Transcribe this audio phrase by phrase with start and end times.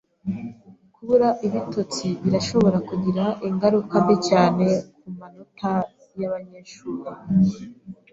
[0.95, 4.65] Kubura ibitotsi birashobora kugira ingaruka mbi cyane
[5.01, 5.71] kumanota
[6.19, 7.05] yabanyeshuri.